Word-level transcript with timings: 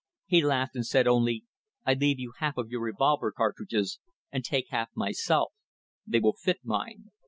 He 0.25 0.41
laughed 0.41 0.73
and 0.75 0.83
said 0.83 1.05
only: 1.07 1.43
'I 1.85 1.93
leave 1.93 2.17
you 2.19 2.33
half 2.39 2.57
of 2.57 2.71
your 2.71 2.81
revolver 2.81 3.31
cartridges 3.31 3.99
and 4.31 4.43
take 4.43 4.69
half 4.69 4.89
myself; 4.95 5.51
they 6.07 6.19
will 6.19 6.33
fit 6.33 6.57
mine. 6.63 7.11